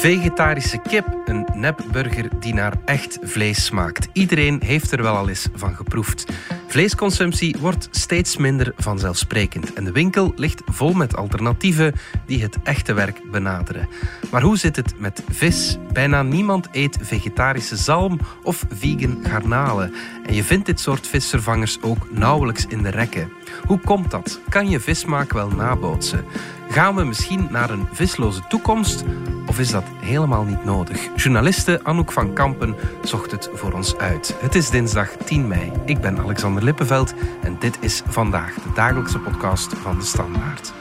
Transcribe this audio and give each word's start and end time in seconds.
Vegetarische 0.00 0.78
kip, 0.78 1.06
een 1.24 1.46
nepburger 1.54 2.28
die 2.38 2.54
naar 2.54 2.72
echt 2.84 3.18
vlees 3.22 3.64
smaakt. 3.64 4.08
Iedereen 4.12 4.62
heeft 4.64 4.92
er 4.92 5.02
wel 5.02 5.16
al 5.16 5.28
eens 5.28 5.48
van 5.54 5.74
geproefd. 5.74 6.32
Vleesconsumptie 6.66 7.56
wordt 7.60 7.88
steeds 7.90 8.36
minder 8.36 8.72
vanzelfsprekend 8.76 9.72
en 9.72 9.84
de 9.84 9.92
winkel 9.92 10.32
ligt 10.36 10.62
vol 10.66 10.92
met 10.92 11.16
alternatieven 11.16 11.94
die 12.26 12.42
het 12.42 12.58
echte 12.62 12.92
werk 12.92 13.30
benaderen. 13.30 13.88
Maar 14.30 14.42
hoe 14.42 14.58
zit 14.58 14.76
het 14.76 14.94
met 14.98 15.22
vis? 15.30 15.78
Bijna 15.92 16.22
niemand 16.22 16.68
eet 16.72 16.98
vegetarische 17.00 17.76
zalm 17.76 18.20
of 18.42 18.64
vegan 18.70 19.18
garnalen. 19.22 19.94
En 20.26 20.34
je 20.34 20.44
vindt 20.44 20.66
dit 20.66 20.80
soort 20.80 21.06
visvervangers 21.06 21.78
ook 21.82 22.10
nauwelijks 22.10 22.66
in 22.66 22.82
de 22.82 22.90
rekken. 22.90 23.32
Hoe 23.66 23.80
komt 23.80 24.10
dat? 24.10 24.40
Kan 24.48 24.70
je 24.70 24.80
vismaak 24.80 25.32
wel 25.32 25.48
nabootsen? 25.48 26.24
Gaan 26.70 26.94
we 26.94 27.04
misschien 27.04 27.48
naar 27.50 27.70
een 27.70 27.88
visloze 27.92 28.40
toekomst? 28.48 29.04
Of 29.46 29.58
is 29.58 29.70
dat 29.70 29.84
helemaal 30.00 30.44
niet 30.44 30.64
nodig? 30.64 31.08
Journaliste 31.16 31.80
Anouk 31.82 32.12
van 32.12 32.32
Kampen 32.32 32.74
zocht 33.02 33.30
het 33.30 33.50
voor 33.52 33.72
ons 33.72 33.96
uit. 33.96 34.36
Het 34.40 34.54
is 34.54 34.70
dinsdag 34.70 35.08
10 35.10 35.48
mei. 35.48 35.72
Ik 35.84 36.00
ben 36.00 36.18
Alexander 36.18 36.64
Lippenveld 36.64 37.14
en 37.42 37.56
dit 37.58 37.78
is 37.80 38.02
vandaag 38.06 38.54
de 38.54 38.72
dagelijkse 38.74 39.18
podcast 39.18 39.74
van 39.74 39.98
de 39.98 40.04
Standaard. 40.04 40.72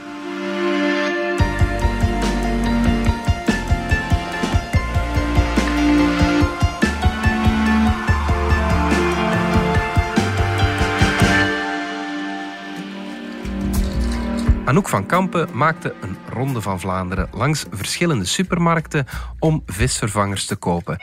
Anouk 14.70 14.90
van 14.90 15.05
Kampen 15.05 15.48
maakte 15.54 15.94
een 16.02 16.18
ronde 16.34 16.62
van 16.62 16.80
Vlaanderen 16.80 17.30
langs 17.32 17.66
verschillende 17.72 18.26
supermarkten 18.26 19.05
om 19.40 19.64
visvervangers 19.66 20.45
te 20.45 20.55
kopen. 20.55 20.98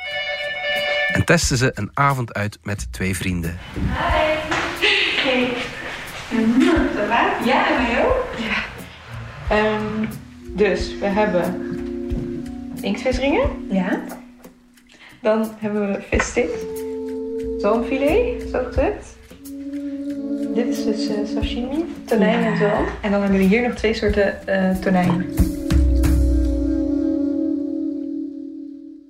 En 1.13 1.25
testte 1.25 1.57
ze 1.57 1.71
een 1.75 1.91
avond 1.95 2.35
uit 2.35 2.59
met 2.63 2.93
twee 2.93 3.17
vrienden. 3.17 3.59
Hi. 3.75 3.91
Hey. 5.23 5.53
Ça 6.95 7.07
va? 7.09 7.45
Ja, 7.45 7.69
en 7.69 7.83
mij 7.83 8.05
ook? 8.05 8.25
Ja. 8.39 8.65
Ehm, 9.57 10.07
dus 10.43 10.99
we 10.99 11.07
hebben 11.07 11.45
inktvisringen. 12.81 13.67
Ja. 13.71 14.05
Dan 15.21 15.55
hebben 15.59 15.93
we 15.93 16.03
visstick. 16.11 16.51
Zalmfilet, 17.59 18.49
zo 18.53 18.65
gezegd. 18.65 19.16
Dit 20.57 20.67
is 20.67 20.85
dus 20.85 21.09
eh, 21.09 21.17
sashimi, 21.35 21.85
tonijn 22.05 22.45
en 22.45 22.57
zalm. 22.57 22.87
En 23.03 23.11
dan 23.11 23.21
hebben 23.21 23.39
we 23.39 23.45
hier 23.45 23.69
nog 23.69 23.77
twee 23.77 23.95
soorten 23.95 24.47
eh 24.47 24.77
tonijn. 24.77 25.25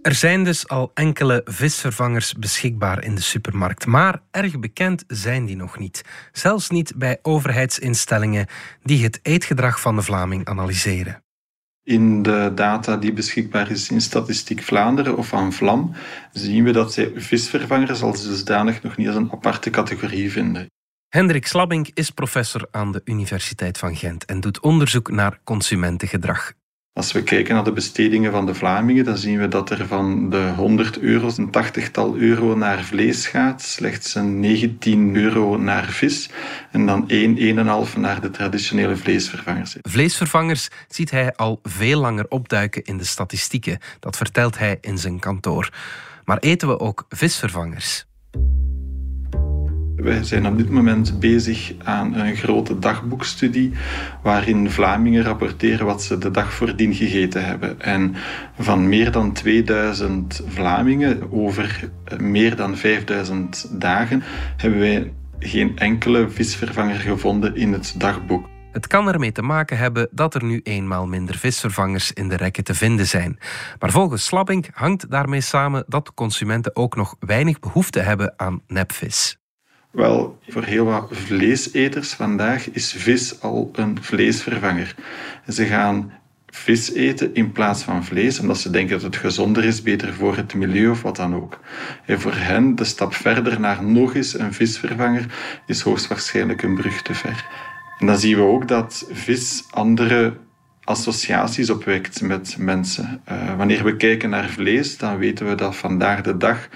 Er 0.03 0.15
zijn 0.15 0.45
dus 0.45 0.69
al 0.69 0.91
enkele 0.95 1.41
visvervangers 1.45 2.33
beschikbaar 2.33 3.05
in 3.05 3.15
de 3.15 3.21
supermarkt, 3.21 3.87
maar 3.87 4.23
erg 4.31 4.59
bekend 4.59 5.05
zijn 5.07 5.45
die 5.45 5.57
nog 5.57 5.79
niet. 5.79 6.03
Zelfs 6.33 6.71
niet 6.71 6.93
bij 6.97 7.19
overheidsinstellingen 7.23 8.47
die 8.83 9.05
het 9.05 9.21
eetgedrag 9.23 9.81
van 9.81 9.97
de 9.97 10.03
Vlaming 10.03 10.47
analyseren. 10.47 11.23
In 11.83 12.23
de 12.23 12.53
data 12.55 12.97
die 12.97 13.13
beschikbaar 13.13 13.71
is 13.71 13.91
in 13.91 14.01
Statistiek 14.01 14.63
Vlaanderen 14.63 15.17
of 15.17 15.33
aan 15.35 15.53
Vlam, 15.53 15.93
zien 16.33 16.65
we 16.65 16.71
dat 16.71 16.93
zij 16.93 17.13
visvervangers 17.15 18.03
als 18.03 18.23
dusdanig 18.23 18.83
nog 18.83 18.97
niet 18.97 19.07
als 19.07 19.17
een 19.17 19.33
aparte 19.33 19.71
categorie 19.71 20.33
vinden. 20.33 20.69
Hendrik 21.17 21.47
Slabbink 21.47 21.89
is 21.95 22.11
professor 22.11 22.69
aan 22.71 22.93
de 22.93 23.01
Universiteit 23.05 23.79
van 23.79 23.97
Gent 23.97 24.25
en 24.25 24.41
doet 24.41 24.61
onderzoek 24.61 25.11
naar 25.11 25.39
consumentengedrag. 25.45 26.53
Als 26.93 27.13
we 27.13 27.23
kijken 27.23 27.55
naar 27.55 27.65
de 27.65 27.73
bestedingen 27.73 28.33
van 28.33 28.47
de 28.47 28.55
Vlamingen, 28.55 29.05
dan 29.05 29.17
zien 29.17 29.39
we 29.39 29.49
dat 29.49 29.71
er 29.71 29.87
van 29.87 30.31
de 30.31 30.53
100 30.57 30.99
euro 30.99 31.31
een 31.37 31.51
tachtigtal 31.51 32.17
euro 32.17 32.57
naar 32.57 32.85
vlees 32.85 33.27
gaat, 33.27 33.63
slechts 33.63 34.15
een 34.15 34.41
19 34.41 35.17
euro 35.17 35.57
naar 35.57 35.85
vis 35.85 36.31
en 36.71 36.87
dan 36.87 37.09
1, 37.09 37.89
1,5 37.89 37.97
naar 37.97 38.21
de 38.21 38.31
traditionele 38.31 38.97
vleesvervangers. 38.97 39.77
Vleesvervangers 39.83 40.69
ziet 40.89 41.11
hij 41.11 41.35
al 41.35 41.61
veel 41.63 42.01
langer 42.01 42.27
opduiken 42.29 42.85
in 42.85 42.97
de 42.97 43.05
statistieken. 43.05 43.79
Dat 44.01 44.17
vertelt 44.17 44.59
hij 44.59 44.79
in 44.81 44.99
zijn 44.99 45.19
kantoor. 45.19 45.71
Maar 46.25 46.39
eten 46.39 46.69
we 46.69 46.79
ook 46.79 47.05
visvervangers? 47.09 48.07
Wij 50.07 50.25
zijn 50.25 50.47
op 50.47 50.59
dit 50.59 50.71
moment 50.71 51.21
bezig 51.21 51.73
aan 51.85 52.15
een 52.15 52.37
grote 52.37 52.79
dagboekstudie 52.79 53.73
waarin 54.23 54.71
Vlamingen 54.71 55.23
rapporteren 55.23 55.87
wat 55.87 56.03
ze 56.03 56.19
de 56.19 56.31
dag 56.31 56.53
voordien 56.53 56.95
gegeten 56.95 57.45
hebben. 57.45 57.81
En 57.81 58.15
van 58.59 58.89
meer 58.89 59.11
dan 59.11 59.33
2000 59.33 60.43
Vlamingen 60.47 61.33
over 61.33 61.91
meer 62.19 62.57
dan 62.57 62.77
5000 62.77 63.81
dagen 63.81 64.23
hebben 64.57 64.81
wij 64.81 65.13
geen 65.39 65.79
enkele 65.79 66.29
visvervanger 66.29 67.01
gevonden 67.01 67.57
in 67.57 67.73
het 67.73 67.95
dagboek. 67.99 68.49
Het 68.73 68.87
kan 68.87 69.09
ermee 69.09 69.33
te 69.33 69.43
maken 69.43 69.79
hebben 69.79 70.09
dat 70.11 70.35
er 70.35 70.45
nu 70.45 70.61
eenmaal 70.63 71.07
minder 71.07 71.37
visvervangers 71.37 72.13
in 72.13 72.29
de 72.29 72.37
rekken 72.37 72.65
te 72.65 72.75
vinden 72.75 73.07
zijn. 73.07 73.39
Maar 73.79 73.91
volgens 73.91 74.25
Slabbink 74.25 74.67
hangt 74.73 75.11
daarmee 75.11 75.41
samen 75.41 75.85
dat 75.87 76.15
consumenten 76.15 76.77
ook 76.77 76.97
nog 76.97 77.17
weinig 77.21 77.59
behoefte 77.59 78.01
hebben 78.01 78.35
aan 78.37 78.61
nepvis. 78.67 79.39
Wel, 79.97 80.39
voor 80.49 80.63
heel 80.63 80.85
wat 80.85 81.09
vleeseters 81.11 82.13
vandaag 82.13 82.71
is 82.71 82.93
vis 82.93 83.41
al 83.41 83.71
een 83.73 83.99
vleesvervanger. 84.01 84.95
Ze 85.49 85.65
gaan 85.65 86.13
vis 86.47 86.93
eten 86.93 87.35
in 87.35 87.53
plaats 87.53 87.83
van 87.83 88.05
vlees, 88.05 88.39
omdat 88.39 88.59
ze 88.59 88.71
denken 88.71 88.95
dat 88.95 89.03
het 89.03 89.17
gezonder 89.17 89.65
is, 89.65 89.83
beter 89.83 90.15
voor 90.15 90.37
het 90.37 90.55
milieu 90.55 90.91
of 90.91 91.03
wat 91.03 91.17
dan 91.17 91.35
ook. 91.35 91.61
En 92.07 92.21
voor 92.21 92.35
hen, 92.35 92.75
de 92.75 92.85
stap 92.85 93.15
verder 93.15 93.61
naar 93.61 93.85
nog 93.85 94.15
eens 94.15 94.39
een 94.39 94.53
visvervanger, 94.53 95.27
is 95.67 95.81
hoogstwaarschijnlijk 95.81 96.63
een 96.63 96.75
brug 96.75 97.03
te 97.03 97.15
ver. 97.15 97.47
En 97.99 98.07
dan 98.07 98.19
zien 98.19 98.37
we 98.37 98.43
ook 98.43 98.69
dat 98.69 99.09
vis 99.13 99.65
andere 99.71 100.37
associaties 100.85 101.71
opwekt 101.71 102.23
met 102.23 102.57
mensen. 102.59 103.23
Uh, 103.29 103.57
wanneer 103.57 103.85
we 103.85 103.97
kijken 103.97 104.31
naar 104.31 104.49
vlees, 104.49 104.99
dan 104.99 105.19
weten 105.19 105.49
we 105.49 105.55
dat 105.55 105.77
vandaag 105.77 106.21
de 106.21 106.37
dag 106.37 106.69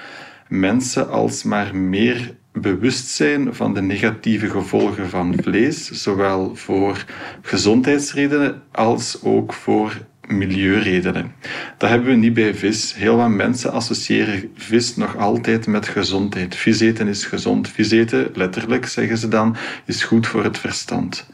mensen 0.49 1.11
alsmaar 1.11 1.77
meer 1.77 2.39
bewust 2.61 3.09
zijn 3.09 3.55
van 3.55 3.75
de 3.75 3.83
negatieve 3.83 4.51
gevolgen 4.51 5.09
van 5.09 5.35
vlees, 5.43 5.91
zowel 5.91 6.57
voor 6.57 7.05
gezondheidsredenen 7.43 8.63
als 8.73 9.23
ook 9.23 9.53
voor 9.53 10.09
milieuredenen. 10.31 11.33
Dat 11.79 11.91
hebben 11.91 12.09
we 12.09 12.17
niet 12.17 12.35
bij 12.35 12.55
vis. 12.55 12.95
Heel 12.95 13.17
wat 13.17 13.29
mensen 13.29 13.73
associëren 13.73 14.51
vis 14.55 14.97
nog 14.97 15.17
altijd 15.17 15.67
met 15.67 15.89
gezondheid. 15.89 16.57
Vis 16.57 16.81
eten 16.81 17.09
is 17.09 17.25
gezond. 17.25 17.69
Vis 17.69 17.91
eten, 17.91 18.31
letterlijk 18.35 18.87
zeggen 18.87 19.19
ze 19.19 19.29
dan, 19.29 19.57
is 19.85 20.03
goed 20.03 20.27
voor 20.27 20.45
het 20.45 20.59
verstand. 20.59 21.27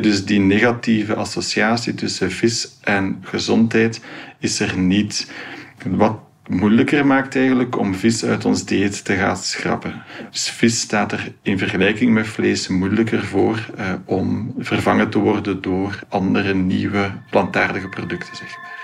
Dus 0.00 0.24
die 0.24 0.40
negatieve 0.40 1.14
associatie 1.14 1.94
tussen 1.94 2.30
vis 2.30 2.68
en 2.80 3.18
gezondheid 3.22 4.00
is 4.38 4.60
er 4.60 4.78
niet. 4.78 5.30
Wat 5.86 6.18
moeilijker 6.48 7.06
maakt 7.06 7.36
eigenlijk 7.36 7.78
om 7.78 7.94
vis 7.94 8.24
uit 8.24 8.44
ons 8.44 8.64
dieet 8.64 9.04
te 9.04 9.14
gaan 9.14 9.36
schrappen. 9.36 10.02
Dus 10.30 10.50
vis 10.50 10.80
staat 10.80 11.12
er 11.12 11.32
in 11.42 11.58
vergelijking 11.58 12.12
met 12.12 12.26
vlees 12.26 12.68
moeilijker 12.68 13.24
voor 13.24 13.70
eh, 13.76 13.92
om 14.04 14.54
vervangen 14.58 15.10
te 15.10 15.18
worden 15.18 15.62
door 15.62 15.98
andere 16.08 16.54
nieuwe 16.54 17.10
plantaardige 17.30 17.88
producten, 17.88 18.36
zeg 18.36 18.56
maar. 18.56 18.80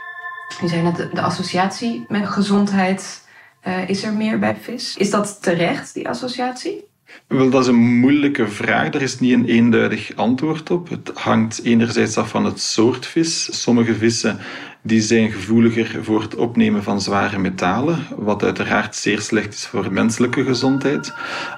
Je 0.61 0.69
zei 0.69 0.83
net, 0.83 0.97
de, 0.97 1.21
associatie 1.21 2.05
met 2.09 2.29
gezondheid 2.29 3.27
uh, 3.67 3.89
is 3.89 4.05
er 4.05 4.13
meer 4.13 4.39
bij 4.39 4.57
vis. 4.61 4.97
Is 4.97 5.11
dat 5.11 5.43
terecht, 5.43 5.95
die 5.95 6.09
associatie? 6.09 6.85
Wel, 7.27 7.51
dat 7.51 7.63
is 7.63 7.69
een 7.69 7.99
moeilijke 7.99 8.49
vraag. 8.49 8.95
Er 8.95 9.03
is 9.03 9.19
niet 9.21 9.33
een 9.33 9.45
eenduidig 9.45 10.17
antwoord 10.17 10.71
op. 10.71 10.89
Het 10.89 11.11
hangt 11.15 11.61
enerzijds 11.65 12.17
af 12.17 12.29
van 12.29 12.45
het 12.45 12.61
soort 12.61 13.07
vis. 13.07 13.63
Sommige 13.63 13.95
vissen 13.95 14.39
die 14.89 15.01
zijn 15.01 15.31
gevoeliger 15.31 16.05
voor 16.05 16.21
het 16.21 16.35
opnemen 16.35 16.83
van 16.83 17.01
zware 17.01 17.39
metalen, 17.39 17.99
wat 18.17 18.43
uiteraard 18.43 18.97
zeer 18.97 19.21
slecht 19.21 19.55
is 19.55 19.67
voor 19.67 19.93
menselijke 19.93 20.45
gezondheid. 20.45 21.13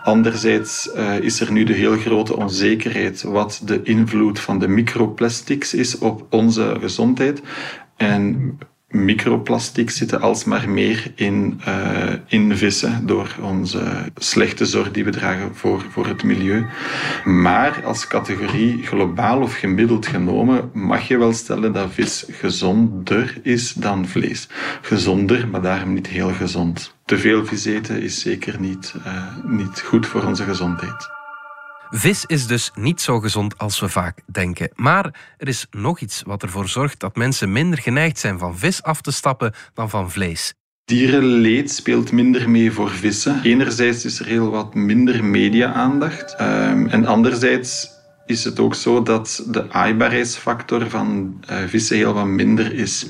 Anderzijds 0.04 0.90
uh, 0.96 1.18
is 1.18 1.40
er 1.40 1.52
nu 1.52 1.64
de 1.64 1.72
heel 1.72 1.96
grote 1.96 2.36
onzekerheid 2.36 3.22
wat 3.22 3.60
de 3.64 3.82
invloed 3.82 4.40
van 4.40 4.58
de 4.58 4.68
microplastics 4.68 5.74
is 5.74 5.98
op 5.98 6.26
onze 6.30 6.76
gezondheid. 6.80 7.42
En 7.96 8.58
microplastiek 8.90 9.90
zitten 9.90 10.20
alsmaar 10.20 10.68
meer 10.68 11.12
in, 11.14 11.60
uh, 11.68 12.12
in 12.26 12.56
vissen 12.56 13.06
door 13.06 13.36
onze 13.40 13.82
slechte 14.16 14.66
zorg 14.66 14.90
die 14.90 15.04
we 15.04 15.10
dragen 15.10 15.54
voor, 15.54 15.84
voor 15.90 16.06
het 16.06 16.22
milieu. 16.22 16.66
Maar 17.24 17.84
als 17.84 18.06
categorie 18.06 18.86
globaal 18.86 19.40
of 19.40 19.54
gemiddeld 19.54 20.06
genomen 20.06 20.70
mag 20.72 21.08
je 21.08 21.18
wel 21.18 21.32
stellen 21.32 21.72
dat 21.72 21.92
vis 21.92 22.24
gezonder 22.30 23.38
is 23.42 23.72
dan 23.72 24.08
vlees. 24.08 24.48
Gezonder, 24.80 25.48
maar 25.48 25.62
daarom 25.62 25.92
niet 25.92 26.06
heel 26.06 26.32
gezond. 26.32 26.94
Te 27.04 27.18
veel 27.18 27.46
vis 27.46 27.64
eten 27.64 28.02
is 28.02 28.20
zeker 28.20 28.60
niet, 28.60 28.94
uh, 29.06 29.24
niet 29.44 29.80
goed 29.80 30.06
voor 30.06 30.24
onze 30.24 30.44
gezondheid. 30.44 31.19
Vis 31.92 32.24
is 32.26 32.46
dus 32.46 32.70
niet 32.74 33.00
zo 33.00 33.20
gezond 33.20 33.58
als 33.58 33.80
we 33.80 33.88
vaak 33.88 34.18
denken. 34.26 34.70
Maar 34.74 35.34
er 35.36 35.48
is 35.48 35.66
nog 35.70 36.00
iets 36.00 36.22
wat 36.26 36.42
ervoor 36.42 36.68
zorgt 36.68 37.00
dat 37.00 37.16
mensen 37.16 37.52
minder 37.52 37.78
geneigd 37.78 38.18
zijn 38.18 38.38
van 38.38 38.58
vis 38.58 38.82
af 38.82 39.00
te 39.00 39.10
stappen 39.10 39.52
dan 39.74 39.90
van 39.90 40.10
vlees. 40.10 40.54
Dierenleed 40.84 41.70
speelt 41.70 42.12
minder 42.12 42.50
mee 42.50 42.72
voor 42.72 42.90
vissen. 42.90 43.40
Enerzijds 43.42 44.04
is 44.04 44.20
er 44.20 44.26
heel 44.26 44.50
wat 44.50 44.74
minder 44.74 45.24
media-aandacht. 45.24 46.34
Ehm, 46.34 46.86
en 46.86 47.06
anderzijds 47.06 47.88
is 48.30 48.44
het 48.44 48.60
ook 48.60 48.74
zo 48.74 49.02
dat 49.02 49.44
de 49.46 49.70
aaibaarheidsfactor 49.72 50.90
van 50.90 51.40
uh, 51.50 51.56
vissen 51.66 51.96
heel 51.96 52.12
wat 52.12 52.26
minder 52.26 52.74
is. 52.74 53.06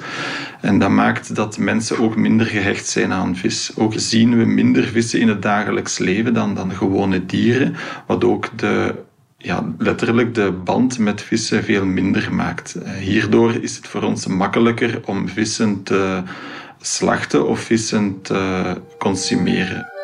En 0.61 0.79
dat 0.79 0.91
maakt 0.91 1.35
dat 1.35 1.59
mensen 1.59 1.99
ook 1.99 2.17
minder 2.17 2.47
gehecht 2.47 2.87
zijn 2.87 3.13
aan 3.13 3.37
vis. 3.37 3.73
Ook 3.77 3.93
zien 3.97 4.39
we 4.39 4.45
minder 4.45 4.85
vissen 4.85 5.21
in 5.21 5.29
het 5.29 5.43
dagelijks 5.43 5.99
leven 5.99 6.35
dan, 6.35 6.55
dan 6.55 6.73
gewone 6.73 7.27
dieren, 7.27 7.77
wat 8.07 8.25
ook 8.25 8.59
de 8.59 8.95
ja, 9.37 9.75
letterlijk 9.79 10.35
de 10.35 10.53
band 10.53 10.99
met 10.99 11.23
vissen 11.23 11.65
veel 11.65 11.85
minder 11.85 12.35
maakt. 12.35 12.75
Eh, 12.75 12.93
hierdoor 12.93 13.55
is 13.55 13.77
het 13.77 13.87
voor 13.87 14.03
ons 14.03 14.27
makkelijker 14.27 15.01
om 15.07 15.29
vissen 15.29 15.83
te 15.83 16.23
slachten 16.81 17.49
of 17.49 17.61
vissen 17.61 18.23
te 18.23 18.77
consumeren. 18.99 20.00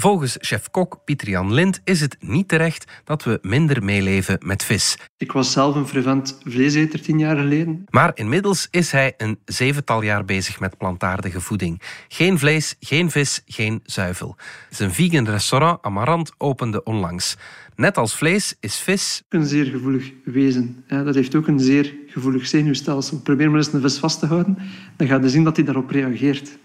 Volgens 0.00 0.36
chef-kok 0.40 1.00
Pieter-Jan 1.04 1.52
Lind 1.52 1.80
is 1.84 2.00
het 2.00 2.16
niet 2.20 2.48
terecht 2.48 3.02
dat 3.04 3.24
we 3.24 3.38
minder 3.42 3.84
meeleven 3.84 4.38
met 4.44 4.64
vis. 4.64 4.98
Ik 5.16 5.32
was 5.32 5.52
zelf 5.52 5.74
een 5.74 5.86
fervent 5.86 6.38
vleeseter 6.44 7.00
tien 7.00 7.18
jaar 7.18 7.36
geleden. 7.36 7.84
Maar 7.90 8.10
inmiddels 8.14 8.68
is 8.70 8.90
hij 8.90 9.14
een 9.16 9.38
zevental 9.44 10.02
jaar 10.02 10.24
bezig 10.24 10.60
met 10.60 10.76
plantaardige 10.76 11.40
voeding. 11.40 11.82
Geen 12.08 12.38
vlees, 12.38 12.76
geen 12.80 13.10
vis, 13.10 13.42
geen 13.46 13.80
zuivel. 13.84 14.36
Zijn 14.70 14.92
vegan 14.92 15.24
restaurant 15.24 15.82
Amarant 15.82 16.32
opende 16.36 16.82
onlangs. 16.82 17.36
Net 17.74 17.96
als 17.96 18.14
vlees 18.14 18.56
is 18.60 18.76
vis... 18.76 19.22
Een 19.28 19.46
zeer 19.46 19.64
gevoelig 19.64 20.12
wezen. 20.24 20.84
Dat 20.88 21.14
heeft 21.14 21.34
ook 21.34 21.46
een 21.46 21.60
zeer 21.60 21.94
gevoelig 22.06 22.46
zenuwstelsel. 22.46 23.20
Probeer 23.20 23.50
maar 23.50 23.58
eens 23.58 23.72
een 23.72 23.80
vis 23.80 23.98
vast 23.98 24.18
te 24.18 24.26
houden, 24.26 24.58
dan 24.96 25.06
ga 25.06 25.16
je 25.16 25.28
zien 25.28 25.44
dat 25.44 25.56
hij 25.56 25.64
daarop 25.64 25.90
reageert. 25.90 26.58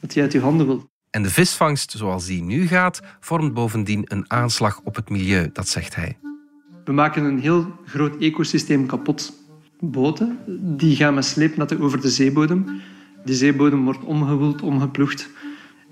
Dat 0.00 0.14
hij 0.14 0.22
uit 0.22 0.32
je 0.32 0.40
handen 0.40 0.66
wil. 0.66 0.90
En 1.12 1.22
de 1.22 1.30
visvangst 1.30 1.90
zoals 1.90 2.26
die 2.26 2.42
nu 2.42 2.66
gaat, 2.66 3.02
vormt 3.20 3.54
bovendien 3.54 4.04
een 4.04 4.24
aanslag 4.30 4.80
op 4.84 4.94
het 4.94 5.10
milieu, 5.10 5.50
dat 5.52 5.68
zegt 5.68 5.94
hij. 5.94 6.16
We 6.84 6.92
maken 6.92 7.24
een 7.24 7.38
heel 7.38 7.66
groot 7.84 8.16
ecosysteem 8.16 8.86
kapot. 8.86 9.32
Boten 9.80 10.38
die 10.76 10.96
gaan 10.96 11.14
met 11.14 11.24
sleepnetten 11.24 11.80
over 11.80 12.00
de 12.00 12.08
zeebodem. 12.08 12.80
Die 13.24 13.34
zeebodem 13.34 13.84
wordt 13.84 14.04
omgewoeld, 14.04 14.62
omgeploegd. 14.62 15.28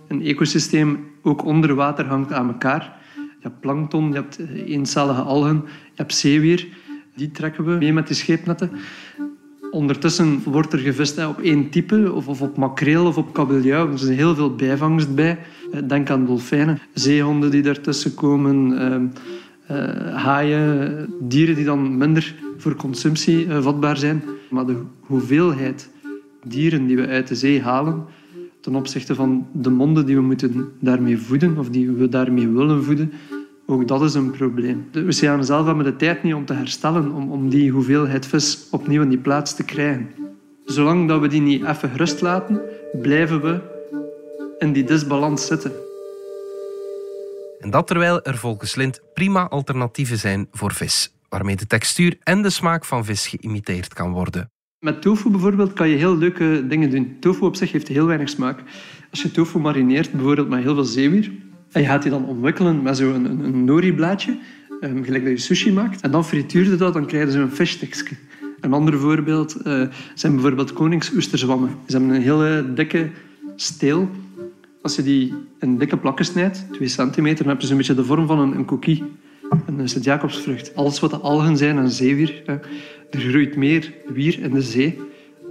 Een 0.09 0.23
ecosysteem 0.23 1.11
ook 1.23 1.45
onder 1.45 1.75
water 1.75 2.07
hangt 2.07 2.33
aan 2.33 2.49
elkaar. 2.49 2.97
Je 3.15 3.49
hebt 3.49 3.61
plankton, 3.61 4.09
je 4.09 4.15
hebt 4.15 4.39
eencellige 4.67 5.23
algen, 5.23 5.63
je 5.65 5.71
hebt 5.95 6.15
zeewier. 6.15 6.69
Die 7.17 7.31
trekken 7.31 7.65
we 7.65 7.71
mee 7.71 7.93
met 7.93 8.07
die 8.07 8.17
scheepnetten. 8.17 8.71
Ondertussen 9.71 10.43
wordt 10.45 10.73
er 10.73 10.79
gevist 10.79 11.27
op 11.27 11.41
één 11.41 11.71
type, 11.71 12.13
of, 12.13 12.29
of 12.29 12.43
op 12.43 12.57
makreel 12.57 13.07
of 13.07 13.17
op 13.17 13.33
kabeljauw. 13.33 13.87
Er 13.87 13.95
is 13.95 14.09
heel 14.09 14.35
veel 14.35 14.55
bijvangst 14.55 15.15
bij. 15.15 15.39
Eh, 15.73 15.81
denk 15.89 16.11
aan 16.11 16.27
dolfijnen, 16.27 16.79
zeehonden 16.95 17.51
die 17.51 17.63
daartussen 17.63 18.15
komen, 18.15 18.73
uh, 18.73 19.77
uh, 19.77 20.15
haaien, 20.15 21.15
dieren 21.21 21.55
die 21.55 21.65
dan 21.65 21.97
minder 21.97 22.35
voor 22.57 22.77
consumptie 22.77 23.47
uh, 23.47 23.63
vatbaar 23.63 23.97
zijn. 23.97 24.23
Maar 24.51 24.67
de 24.67 24.77
hoeveelheid 25.01 25.91
dieren 26.45 26.87
die 26.87 26.97
we 26.97 27.07
uit 27.07 27.29
de 27.29 27.35
zee 27.35 27.63
halen, 27.63 28.05
ten 28.61 28.75
opzichte 28.75 29.15
van 29.15 29.47
de 29.53 29.71
monden 29.71 30.07
die 30.07 30.17
we 30.17 30.23
moeten 30.23 30.69
daarmee 30.81 31.19
voeden, 31.19 31.59
of 31.59 31.69
die 31.69 31.91
we 31.91 32.09
daarmee 32.09 32.49
willen 32.49 32.85
voeden, 32.85 33.13
ook 33.71 33.89
dat 33.89 34.03
is 34.03 34.15
een 34.15 34.31
probleem. 34.31 34.89
De 34.93 35.07
oceanen 35.07 35.45
zelf 35.45 35.67
hebben 35.67 35.85
de 35.85 35.97
tijd 35.97 36.23
niet 36.23 36.35
om 36.35 36.45
te 36.45 36.53
herstellen, 36.53 37.13
om, 37.13 37.31
om 37.31 37.49
die 37.49 37.71
hoeveelheid 37.71 38.27
vis 38.27 38.69
opnieuw 38.71 39.03
in 39.03 39.09
die 39.09 39.19
plaats 39.19 39.55
te 39.55 39.65
krijgen. 39.65 40.09
Zolang 40.65 41.09
dat 41.09 41.21
we 41.21 41.29
die 41.29 41.41
niet 41.41 41.65
even 41.65 41.97
rust 41.97 42.21
laten, 42.21 42.61
blijven 43.03 43.41
we 43.43 43.61
in 44.59 44.73
die 44.73 44.85
disbalans 44.85 45.47
zitten. 45.47 45.73
En 47.59 47.71
dat 47.71 47.87
terwijl 47.87 48.23
er 48.23 48.37
volgens 48.37 48.75
Lind 48.75 49.01
prima 49.15 49.49
alternatieven 49.49 50.19
zijn 50.19 50.49
voor 50.53 50.73
vis, 50.73 51.15
waarmee 51.29 51.57
de 51.57 51.67
textuur 51.67 52.17
en 52.23 52.43
de 52.43 52.51
smaak 52.51 52.85
van 52.85 53.05
vis 53.05 53.27
geïmiteerd 53.27 53.95
kan 53.95 54.13
worden. 54.13 54.51
Met 54.79 55.03
tofu 55.03 55.31
bijvoorbeeld 55.31 55.73
kan 55.73 55.89
je 55.89 55.97
heel 55.97 56.17
leuke 56.17 56.67
dingen 56.69 56.91
doen. 56.91 57.17
Tofu 57.21 57.45
op 57.45 57.57
zich 57.57 57.73
heeft 57.73 57.89
heel 57.89 58.07
weinig 58.07 58.29
smaak. 58.29 58.63
Als 59.11 59.23
je 59.23 59.31
tofu 59.31 59.59
marineert, 59.59 60.13
bijvoorbeeld 60.13 60.49
met 60.49 60.63
heel 60.63 60.75
veel 60.75 60.85
zeewier, 60.85 61.31
en 61.73 61.81
je 61.81 61.87
gaat 61.87 62.03
die 62.03 62.11
dan 62.11 62.25
omwikkelen 62.25 62.83
met 62.83 62.97
zo'n 62.97 63.25
een, 63.25 63.45
een 63.45 63.65
nori-blaadje, 63.65 64.39
um, 64.81 65.05
gelijk 65.05 65.25
dat 65.25 65.33
je 65.33 65.39
sushi 65.39 65.73
maakt. 65.73 66.01
En 66.01 66.11
dan 66.11 66.25
frituur 66.25 66.71
je 66.71 66.77
dat, 66.77 66.93
dan 66.93 67.07
krijg 67.07 67.25
je 67.25 67.31
zo'n 67.31 67.51
fishstickje. 67.51 68.17
Een 68.61 68.73
ander 68.73 68.99
voorbeeld 68.99 69.57
uh, 69.67 69.87
zijn 70.15 70.33
bijvoorbeeld 70.33 70.73
koningsoesterzwammen. 70.73 71.71
Ze 71.87 71.97
hebben 71.97 72.15
een 72.15 72.23
hele 72.23 72.73
dikke 72.75 73.11
steel. 73.57 74.11
Als 74.83 74.97
je 74.97 75.03
die 75.03 75.35
in 75.59 75.79
dikke 75.79 75.97
plakken 75.97 76.25
snijdt, 76.25 76.67
2 76.73 76.89
centimeter, 76.89 77.45
dan 77.45 77.53
heb 77.53 77.61
je 77.61 77.67
zo'n 77.67 77.77
beetje 77.77 77.95
de 77.95 78.05
vorm 78.05 78.27
van 78.27 78.39
een, 78.39 78.57
een 78.57 78.65
cookie. 78.65 79.05
Een 79.67 79.89
Sint-Jacobsvrucht. 79.89 80.75
Alles 80.75 81.01
wat 81.01 81.11
de 81.11 81.17
algen 81.17 81.57
zijn 81.57 81.79
en 81.79 81.91
zeewier. 81.91 82.43
Er 83.11 83.21
groeit 83.21 83.57
meer 83.57 83.95
wier 84.07 84.41
in 84.41 84.51
de 84.51 84.63
zee 84.63 84.99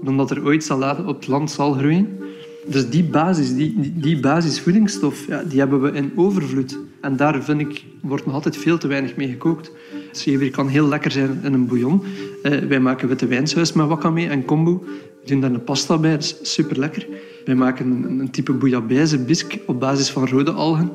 dan 0.02 0.18
dat 0.18 0.32
er 0.32 0.44
ooit 0.44 0.64
salade 0.64 1.08
op 1.08 1.16
het 1.16 1.28
land 1.28 1.52
zal 1.52 1.74
groeien. 1.74 2.18
Dus 2.68 2.90
die 2.90 3.04
basis, 3.04 3.56
die, 3.56 3.94
die, 3.96 4.20
basisvoedingsstof, 4.20 5.28
ja, 5.28 5.44
die 5.44 5.60
hebben 5.60 5.82
we 5.82 5.92
in 5.92 6.12
overvloed. 6.16 6.80
En 7.02 7.16
daar 7.16 7.44
vind 7.44 7.60
ik, 7.60 7.84
wordt 8.02 8.26
nog 8.26 8.34
altijd 8.34 8.58
veel 8.58 8.78
te 8.78 8.88
weinig 8.88 9.16
mee 9.16 9.28
gekookt. 9.28 9.72
Zeewier 10.12 10.52
kan 10.52 10.68
heel 10.68 10.88
lekker 10.88 11.12
zijn 11.12 11.40
in 11.44 11.54
een 11.54 11.68
bouillon. 11.68 12.02
Uh, 12.44 12.58
wij 12.58 12.80
maken 12.80 13.08
witte 13.08 13.28
wijnsaus 13.28 13.74
met 13.74 13.88
wakame 13.88 14.28
en 14.28 14.46
kombu. 14.46 14.72
We 15.22 15.26
doen 15.26 15.42
daar 15.42 15.52
een 15.52 15.64
pasta 15.64 15.98
bij, 15.98 16.12
dat 16.12 16.24
is 16.24 16.38
super 16.42 16.80
lekker. 16.80 17.08
Wij 17.46 17.56
maken 17.56 17.86
een, 17.86 18.20
een 18.20 18.32
type 18.32 18.54
bouillabaisse 18.54 19.18
bisque 19.18 19.60
op 19.66 19.80
basis 19.80 20.10
van 20.10 20.28
rode 20.28 20.52
algen. 20.52 20.92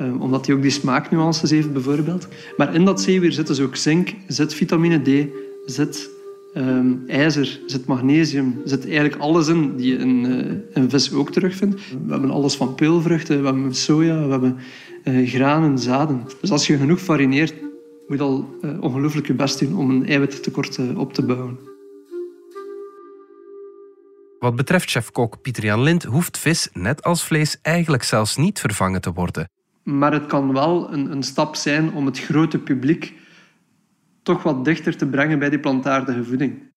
Uh, 0.00 0.20
omdat 0.20 0.44
die 0.44 0.54
ook 0.54 0.62
die 0.62 0.70
smaaknuances 0.70 1.50
heeft, 1.50 1.72
bijvoorbeeld. 1.72 2.28
Maar 2.56 2.74
in 2.74 2.84
dat 2.84 3.00
zeewier 3.00 3.32
zit 3.32 3.46
dus 3.46 3.60
ook 3.60 3.76
zink, 3.76 4.14
zit 4.26 4.54
vitamine 4.54 5.02
D, 5.02 5.26
zit 5.66 6.10
um, 6.54 7.02
ijzer, 7.06 7.60
zit 7.66 7.86
magnesium, 7.86 8.60
zit 8.64 8.84
eigenlijk 8.84 9.16
alles 9.16 9.48
in 9.48 9.76
die 9.76 9.92
je 9.92 9.98
in, 9.98 10.24
uh, 10.24 10.82
in 10.82 10.90
vis 10.90 11.12
ook 11.12 11.30
terugvindt. 11.30 11.80
We 12.06 12.12
hebben 12.12 12.30
alles 12.30 12.56
van 12.56 12.74
peulvruchten, 12.74 13.40
we 13.40 13.44
hebben 13.44 13.74
soja, 13.74 14.24
we 14.24 14.30
hebben 14.30 14.58
uh, 15.04 15.28
granen, 15.28 15.78
zaden. 15.78 16.22
Dus 16.40 16.50
als 16.50 16.66
je 16.66 16.76
genoeg 16.76 17.00
farineert, 17.00 17.54
moet 18.06 18.18
je 18.18 18.24
al 18.24 18.58
uh, 18.62 18.82
ongelooflijk 18.82 19.26
je 19.26 19.34
best 19.34 19.58
doen 19.58 19.76
om 19.76 19.90
een 19.90 20.06
eiwittekort 20.06 20.80
op 20.96 21.12
te 21.12 21.24
bouwen. 21.24 21.58
Wat 24.38 24.56
betreft 24.56 24.90
chef-kok 24.90 25.42
Pieter-Jan 25.42 25.82
Lind 25.82 26.02
hoeft 26.02 26.38
vis, 26.38 26.68
net 26.72 27.02
als 27.02 27.24
vlees, 27.24 27.58
eigenlijk 27.62 28.02
zelfs 28.02 28.36
niet 28.36 28.60
vervangen 28.60 29.00
te 29.00 29.12
worden. 29.12 29.48
Maar 29.82 30.12
het 30.12 30.26
kan 30.26 30.52
wel 30.52 30.92
een, 30.92 31.12
een 31.12 31.22
stap 31.22 31.56
zijn 31.56 31.92
om 31.92 32.06
het 32.06 32.18
grote 32.18 32.58
publiek 32.58 33.14
toch 34.22 34.42
wat 34.42 34.64
dichter 34.64 34.96
te 34.96 35.06
brengen 35.06 35.38
bij 35.38 35.50
die 35.50 35.60
plantaardige 35.60 36.24
voeding. 36.24 36.70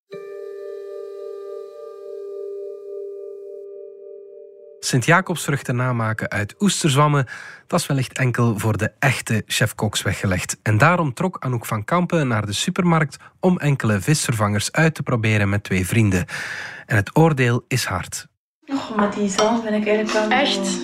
Sint-Jacobsvruchten 4.79 5.75
namaken 5.75 6.29
uit 6.29 6.55
oesterzwammen, 6.59 7.25
dat 7.67 7.79
is 7.79 7.87
wellicht 7.87 8.17
enkel 8.17 8.59
voor 8.59 8.77
de 8.77 8.91
echte 8.99 9.43
chef-koks 9.45 10.01
weggelegd. 10.01 10.57
En 10.61 10.77
daarom 10.77 11.13
trok 11.13 11.37
Anouk 11.39 11.65
van 11.65 11.83
Kampen 11.83 12.27
naar 12.27 12.45
de 12.45 12.53
supermarkt 12.53 13.17
om 13.39 13.57
enkele 13.57 14.01
visvervangers 14.01 14.71
uit 14.71 14.95
te 14.95 15.03
proberen 15.03 15.49
met 15.49 15.63
twee 15.63 15.87
vrienden. 15.87 16.25
En 16.85 16.95
het 16.95 17.17
oordeel 17.17 17.65
is 17.67 17.85
hard. 17.85 18.27
Oh, 18.65 18.95
maar 18.95 19.15
die 19.15 19.29
zalm 19.29 19.61
vind 19.61 19.75
ik 19.75 19.87
eigenlijk 19.87 20.29
wel... 20.29 20.39
Echt? 20.39 20.79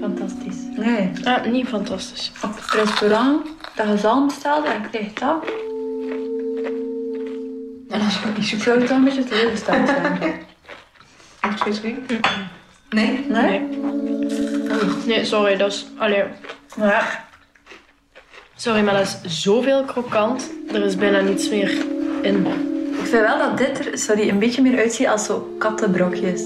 Fantastisch. 0.00 0.56
Nee. 0.76 1.12
Niet 1.52 1.68
fantastisch. 1.68 2.32
Op 2.42 2.56
het 2.56 2.70
restaurant 2.70 3.46
dat 3.76 3.88
je 3.88 3.98
zalm 3.98 4.26
bestelt 4.26 4.66
en 4.66 4.82
je 4.82 4.88
krijgt 4.88 5.20
dat. 5.20 5.69
En 8.00 8.06
als 8.06 8.20
ik 8.20 8.36
niet 8.36 8.46
zo 8.46 8.58
zou 8.58 8.80
het 8.80 8.90
een 8.90 9.04
beetje 9.04 9.24
teleurgesteld 9.24 9.88
zijn. 9.88 10.46
Nee? 12.90 13.26
Nee? 13.28 13.68
Nee, 15.06 15.24
sorry, 15.24 15.56
dat 15.56 15.72
is... 15.72 15.86
Allee. 15.98 16.24
Ja. 16.76 17.24
Sorry, 18.56 18.82
maar 18.84 18.94
dat 18.94 19.20
is 19.24 19.42
zoveel 19.42 19.84
krokant. 19.84 20.50
Er 20.72 20.84
is 20.84 20.96
bijna 20.96 21.20
niets 21.20 21.48
meer 21.48 21.70
in. 22.22 22.46
Ik 22.92 23.06
vind 23.06 23.26
wel 23.26 23.38
dat 23.38 23.58
dit 23.58 23.86
er 23.86 23.98
sorry, 23.98 24.28
een 24.28 24.38
beetje 24.38 24.62
meer 24.62 24.78
uitziet 24.78 25.06
als 25.06 25.24
zo 25.24 25.54
kattenbrokjes. 25.58 26.42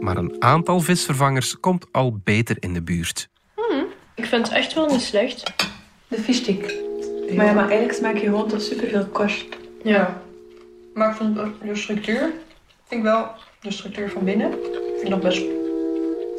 Maar 0.00 0.16
een 0.16 0.36
aantal 0.38 0.80
visvervangers 0.80 1.60
komt 1.60 1.86
al 1.92 2.20
beter 2.24 2.56
in 2.60 2.74
de 2.74 2.82
buurt. 2.82 3.28
Hmm, 3.54 3.84
ik 4.14 4.24
vind 4.24 4.46
het 4.46 4.56
echt 4.56 4.74
wel 4.74 4.86
niet 4.86 5.00
slecht. 5.00 5.54
De 6.08 6.18
fishstick. 6.20 6.74
Ja. 7.28 7.34
Maar 7.34 7.46
ja, 7.46 7.52
maar 7.52 7.68
eigenlijk 7.68 7.98
smaak 7.98 8.14
je 8.14 8.20
gewoon 8.20 8.48
toch 8.48 8.60
superveel 8.60 9.06
korst. 9.06 9.46
Ja. 9.82 10.22
Maar 10.98 11.10
ik 11.10 11.16
vind 11.16 11.36
de 11.62 11.76
structuur, 11.76 12.18
vind 12.86 13.00
ik 13.00 13.02
wel, 13.02 13.28
de 13.60 13.72
structuur 13.72 14.10
van 14.10 14.24
binnen, 14.24 14.50
vind 14.50 15.02
ik 15.02 15.08
nog 15.08 15.20
best 15.20 15.42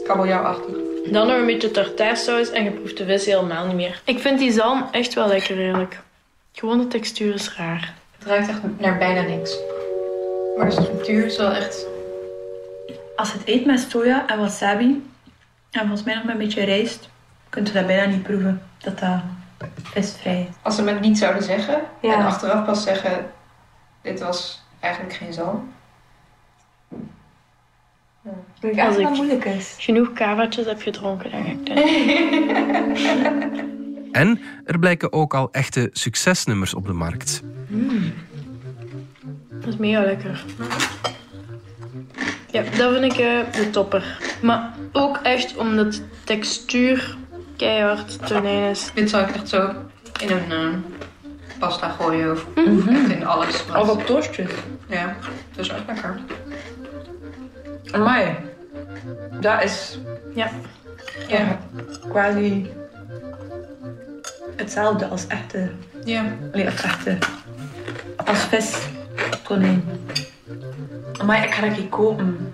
kabeljauwachtig. 0.04 0.76
Dan 1.12 1.28
nog 1.28 1.38
een 1.38 1.46
beetje 1.46 1.72
tartaarsaus 1.72 2.52
en 2.52 2.64
je 2.64 2.72
proeft 2.72 2.98
de 2.98 3.06
vis 3.06 3.26
helemaal 3.26 3.66
niet 3.66 3.76
meer. 3.76 4.02
Ik 4.06 4.20
vind 4.20 4.40
die 4.40 4.52
zalm 4.52 4.88
echt 4.92 5.14
wel 5.14 5.28
lekker 5.28 5.58
eerlijk. 5.58 6.00
Gewoon 6.54 6.78
de 6.78 6.88
textuur 6.88 7.34
is 7.34 7.56
raar. 7.56 7.94
Het 8.18 8.28
ruikt 8.28 8.48
echt 8.50 8.60
naar 8.78 8.98
bijna 8.98 9.22
niks. 9.22 9.58
Maar 10.58 10.66
de 10.66 10.72
structuur 10.72 11.26
is 11.26 11.38
wel 11.38 11.52
echt... 11.52 11.88
Als 13.16 13.34
het 13.34 13.42
eet 13.46 13.66
met 13.66 13.86
soja 13.90 14.28
en 14.28 14.40
wasabi, 14.40 15.10
en 15.72 15.80
volgens 15.80 16.04
mij 16.04 16.16
nog 16.16 16.24
met 16.24 16.34
een 16.34 16.40
beetje 16.42 16.64
rijst, 16.64 17.10
kunt 17.50 17.68
je 17.68 17.74
dat 17.74 17.88
bijna 17.88 18.06
niet 18.06 18.24
proeven. 18.24 18.62
Dat 18.78 19.00
dat 19.00 19.20
visvrij 19.84 20.48
is. 20.50 20.56
Als 20.62 20.76
ze 20.76 20.84
het 20.84 21.00
niet 21.00 21.18
zouden 21.18 21.44
zeggen 21.44 21.82
Ja. 22.02 22.14
en 22.14 22.26
achteraf 22.26 22.66
pas 22.66 22.84
zeggen: 22.84 23.32
dit 24.02 24.20
was 24.20 24.62
eigenlijk 24.80 25.14
geen 25.14 25.34
zalm. 25.34 25.74
Dat 28.24 28.34
vind 28.60 28.74
ik 28.74 28.80
Als 28.80 28.88
echt 28.90 28.98
ik- 29.00 29.04
wel 29.06 29.16
moeilijk 29.16 29.46
is. 29.46 29.76
Genoeg 29.80 30.14
kavaatjes 30.14 30.66
heb 30.66 30.82
gedronken, 30.82 31.32
denk 31.32 31.68
ik. 31.70 31.78
En 34.12 34.40
er 34.66 34.80
blijken 34.80 35.14
ook 35.14 35.34
al 35.34 35.52
echte 35.52 35.90
succesnummers 35.92 36.74
op 36.74 36.86
de 36.86 36.94
markt. 36.94 37.42
Dat 39.50 39.68
is 39.68 39.78
mega 39.78 40.02
lekker. 40.02 40.44
Ja, 42.52 42.62
dat 42.78 42.94
vind 42.94 43.14
ik 43.14 43.20
eh, 43.20 43.52
de 43.54 43.70
topper. 43.72 44.18
Maar 44.42 44.74
ook 44.92 45.18
echt 45.18 45.58
omdat 45.58 45.92
de 45.94 46.02
textuur 46.24 47.18
keihard 47.58 48.28
tonijn 48.28 48.70
is. 48.70 48.92
Dit 48.94 49.10
zou 49.10 49.28
ik 49.30 49.36
echt 49.36 49.50
zo 49.50 49.74
in 50.22 50.30
een 50.32 50.52
eh, 50.52 50.68
pasta 51.60 51.90
gooien 51.90 52.32
of 52.32 52.46
echt 52.56 53.10
in 53.10 53.26
alles. 53.26 53.66
Of 53.76 53.90
op 53.90 54.06
toastjes. 54.06 54.52
Ja, 54.88 55.16
dat 55.56 55.66
is 55.66 55.72
echt 55.72 55.86
lekker. 55.88 56.20
Amai. 57.92 58.36
Dat 59.40 59.64
is 59.64 60.00
Ja. 60.34 60.50
Ja, 61.28 61.60
quasi 62.10 62.72
hetzelfde 64.56 65.08
als 65.08 65.28
echte... 65.28 65.70
ja. 66.06 66.24
Allee, 66.54 66.66
als 66.66 66.82
echte... 66.82 67.18
Als 68.26 68.40
vis. 68.40 68.88
Tonijn. 69.44 69.84
Amai, 71.18 71.44
ik 71.44 71.54
ga 71.54 71.62
dat 71.68 71.76
hier 71.78 71.88
kopen. 71.88 72.54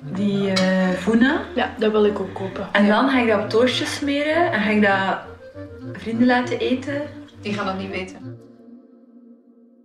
Die 0.00 0.52
eh 0.52 0.88
voena. 0.98 1.40
ja, 1.54 1.70
dat 1.78 1.92
wil 1.92 2.04
ik 2.04 2.20
ook 2.20 2.34
kopen. 2.34 2.68
En 2.72 2.88
dan 2.88 3.08
ga 3.10 3.20
ik 3.20 3.28
dat 3.28 3.40
op 3.42 3.50
toastjes 3.50 3.94
smeren 3.94 4.52
en 4.52 4.60
ga 4.60 4.70
ik 4.70 4.82
dat 4.82 5.18
vrienden 5.92 6.26
laten 6.26 6.58
eten. 6.58 7.02
Die 7.40 7.54
gaan 7.54 7.66
dat 7.66 7.78
niet 7.78 7.90
weten. 7.90 8.38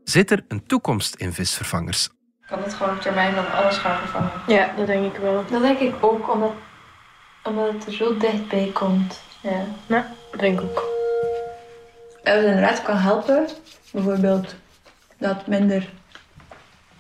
Zit 0.04 0.32
er 0.32 0.44
een 0.48 0.66
toekomst 0.66 1.16
in 1.16 1.34
visvervangers? 1.34 2.10
Kan 2.48 2.64
het 2.64 2.74
gewoon 2.74 2.96
op 2.96 3.02
termijn 3.02 3.36
dan 3.36 3.52
alles 3.52 3.78
gaan 3.78 4.00
vervangen? 4.00 4.32
Ja, 4.48 4.74
dat 4.78 4.88
denk 4.88 5.14
ik 5.14 5.20
wel. 5.22 5.44
Dat 5.50 5.62
denk 5.62 5.80
ik 5.80 5.94
ook, 6.02 6.34
omdat, 6.34 6.52
omdat 7.44 7.74
het 7.74 7.86
er 7.86 7.94
zo 7.94 8.18
dichtbij 8.18 8.70
komt. 8.74 9.22
Ja. 9.42 9.66
Ja, 9.88 10.14
dat 10.32 10.40
denk 10.40 10.60
ik 10.60 10.66
ook. 10.66 10.84
Als 12.24 12.36
het 12.36 12.46
inderdaad 12.46 12.84
kan 12.84 12.98
helpen, 12.98 13.48
bijvoorbeeld 13.92 14.56
dat 15.18 15.38
het 15.38 15.48
minder 15.48 15.90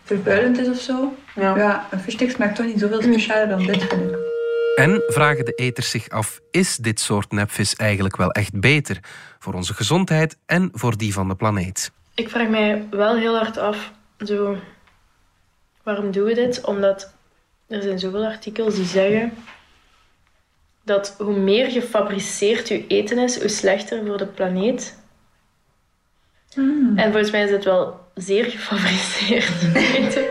vervuilend 0.03 0.57
is 0.57 0.69
of 0.69 0.79
zo. 0.79 1.13
Ja. 1.35 1.57
Ja, 1.57 1.87
een 1.91 1.99
visstick 1.99 2.31
smaakt 2.31 2.55
toch 2.55 2.65
niet 2.65 2.79
zoveel 2.79 3.01
specialer 3.01 3.47
dan 3.47 3.65
dit, 3.65 3.83
vind 3.83 4.11
ik. 4.11 4.24
En 4.75 5.03
vragen 5.07 5.45
de 5.45 5.53
eters 5.53 5.89
zich 5.89 6.09
af: 6.09 6.39
is 6.51 6.77
dit 6.77 6.99
soort 6.99 7.31
nepvis 7.31 7.75
eigenlijk 7.75 8.15
wel 8.15 8.31
echt 8.31 8.59
beter 8.59 8.99
voor 9.39 9.53
onze 9.53 9.73
gezondheid 9.73 10.37
en 10.45 10.69
voor 10.73 10.97
die 10.97 11.13
van 11.13 11.27
de 11.27 11.35
planeet? 11.35 11.91
Ik 12.13 12.29
vraag 12.29 12.47
mij 12.47 12.87
wel 12.89 13.17
heel 13.17 13.37
hard 13.37 13.57
af, 13.57 13.91
zo, 14.25 14.57
waarom 15.83 16.11
doen 16.11 16.23
we 16.23 16.33
dit? 16.33 16.63
Omdat 16.63 17.13
er 17.67 17.81
zijn 17.81 17.99
zoveel 17.99 18.25
artikels 18.25 18.75
die 18.75 18.85
zeggen 18.85 19.33
dat 20.83 21.15
hoe 21.17 21.37
meer 21.39 21.71
gefabriceerd 21.71 22.67
je 22.67 22.87
eten 22.87 23.17
is, 23.17 23.39
hoe 23.39 23.49
slechter 23.49 24.05
voor 24.05 24.17
de 24.17 24.27
planeet. 24.27 24.97
En 26.95 27.11
volgens 27.11 27.31
mij 27.31 27.43
is 27.43 27.51
het 27.51 27.63
wel 27.63 27.99
zeer 28.13 28.45
gefabriceerd 28.45 29.75
eten. 29.75 30.25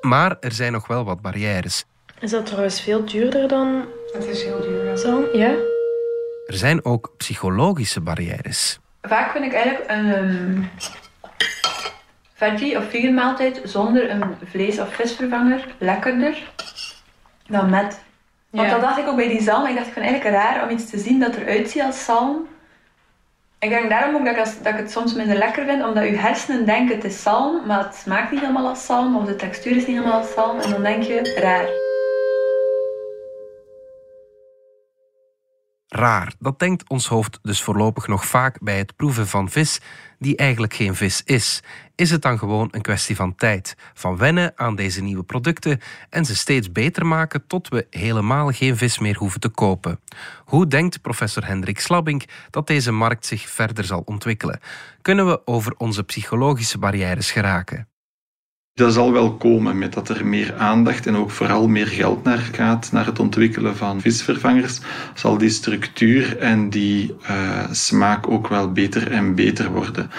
Maar 0.00 0.36
er 0.40 0.52
zijn 0.52 0.72
nog 0.72 0.86
wel 0.86 1.04
wat 1.04 1.20
barrières. 1.20 1.84
Is 2.20 2.30
dat 2.30 2.46
trouwens 2.46 2.80
veel 2.80 3.04
duurder 3.04 3.48
dan 3.48 3.84
Het 4.12 4.26
is 4.26 4.42
heel 4.42 4.60
duur. 4.60 4.84
ja. 4.84 4.96
zalm? 4.96 5.24
Ja? 5.32 5.50
Er 6.46 6.54
zijn 6.56 6.84
ook 6.84 7.12
psychologische 7.16 8.00
barrières. 8.00 8.78
Vaak 9.02 9.30
vind 9.32 9.44
ik 9.44 9.52
eigenlijk 9.52 9.90
een 9.90 10.12
ehm, 10.12 10.62
veggie 12.34 12.78
of 12.78 12.84
vegan 12.90 13.14
maaltijd 13.14 13.60
zonder 13.64 14.10
een 14.10 14.22
vlees- 14.44 14.78
of 14.80 14.94
visvervanger 14.94 15.66
lekkerder 15.78 16.36
dan 17.48 17.70
met. 17.70 18.00
Want 18.50 18.68
Ja. 18.68 18.72
dat 18.74 18.80
dacht 18.80 18.98
ik 18.98 19.08
ook 19.08 19.16
bij 19.16 19.28
die 19.28 19.42
zalm. 19.42 19.66
Ik 19.66 19.74
dacht, 19.74 19.86
ik 19.86 19.92
vind 19.92 20.04
het 20.06 20.14
eigenlijk 20.14 20.44
raar 20.44 20.62
om 20.64 20.70
iets 20.70 20.90
te 20.90 20.98
zien 20.98 21.20
dat 21.20 21.34
eruit 21.36 21.70
ziet 21.70 21.82
als 21.82 22.04
zalm. 22.04 22.46
Ik 23.58 23.68
denk 23.68 23.90
daarom 23.90 24.14
ook 24.16 24.24
dat 24.24 24.34
ik, 24.34 24.40
als, 24.40 24.62
dat 24.62 24.72
ik 24.72 24.78
het 24.78 24.90
soms 24.90 25.14
minder 25.14 25.36
lekker 25.36 25.64
vind, 25.64 25.84
omdat 25.84 26.04
je 26.04 26.16
hersenen 26.16 26.64
denken 26.66 26.94
het 26.94 27.04
is 27.04 27.22
zalm, 27.22 27.66
maar 27.66 27.78
het 27.84 27.94
smaakt 27.94 28.30
niet 28.30 28.40
helemaal 28.40 28.68
als 28.68 28.86
zalm, 28.86 29.16
of 29.16 29.24
de 29.24 29.36
textuur 29.36 29.76
is 29.76 29.86
niet 29.86 29.96
helemaal 29.96 30.18
als 30.20 30.32
zalm, 30.32 30.60
en 30.60 30.70
dan 30.70 30.82
denk 30.82 31.02
je, 31.02 31.36
raar. 31.40 31.68
Raar, 35.96 36.32
dat 36.38 36.58
denkt 36.58 36.88
ons 36.88 37.06
hoofd 37.06 37.38
dus 37.42 37.62
voorlopig 37.62 38.06
nog 38.06 38.26
vaak 38.26 38.60
bij 38.60 38.78
het 38.78 38.96
proeven 38.96 39.26
van 39.26 39.50
vis 39.50 39.80
die 40.18 40.36
eigenlijk 40.36 40.74
geen 40.74 40.94
vis 40.94 41.22
is. 41.24 41.62
Is 41.94 42.10
het 42.10 42.22
dan 42.22 42.38
gewoon 42.38 42.68
een 42.70 42.82
kwestie 42.82 43.16
van 43.16 43.34
tijd, 43.34 43.76
van 43.94 44.16
wennen 44.16 44.52
aan 44.56 44.74
deze 44.74 45.02
nieuwe 45.02 45.22
producten 45.22 45.80
en 46.10 46.24
ze 46.24 46.36
steeds 46.36 46.72
beter 46.72 47.06
maken 47.06 47.46
tot 47.46 47.68
we 47.68 47.86
helemaal 47.90 48.50
geen 48.50 48.76
vis 48.76 48.98
meer 48.98 49.16
hoeven 49.16 49.40
te 49.40 49.48
kopen? 49.48 50.00
Hoe 50.44 50.66
denkt 50.66 51.02
professor 51.02 51.46
Hendrik 51.46 51.80
Slabbink 51.80 52.24
dat 52.50 52.66
deze 52.66 52.92
markt 52.92 53.26
zich 53.26 53.48
verder 53.48 53.84
zal 53.84 54.02
ontwikkelen? 54.04 54.60
Kunnen 55.02 55.26
we 55.26 55.46
over 55.46 55.74
onze 55.76 56.02
psychologische 56.04 56.78
barrières 56.78 57.30
geraken? 57.30 57.88
Dat 58.76 58.92
zal 58.92 59.12
wel 59.12 59.36
komen 59.36 59.78
met 59.78 59.92
dat 59.92 60.08
er 60.08 60.26
meer 60.26 60.54
aandacht 60.54 61.06
en 61.06 61.16
ook 61.16 61.30
vooral 61.30 61.68
meer 61.68 61.86
geld 61.86 62.24
naar 62.24 62.38
gaat, 62.38 62.92
naar 62.92 63.06
het 63.06 63.18
ontwikkelen 63.18 63.76
van 63.76 64.00
visvervangers, 64.00 64.80
zal 65.14 65.38
die 65.38 65.48
structuur 65.48 66.38
en 66.38 66.70
die 66.70 67.14
eh, 67.22 67.70
smaak 67.70 68.28
ook 68.28 68.48
wel 68.48 68.72
beter 68.72 69.10
en 69.10 69.34
beter 69.34 69.70
worden. 69.70 70.10